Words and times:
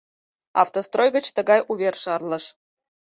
Автострой 0.61 1.09
гыч 1.15 1.25
тыгай 1.35 1.59
увер 1.71 1.95
шарлыш: 2.03 2.45